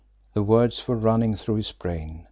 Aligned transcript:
The 0.33 0.41
words 0.41 0.87
were 0.87 0.95
running 0.97 1.35
through 1.35 1.57
his 1.57 1.71
brain. 1.71 2.19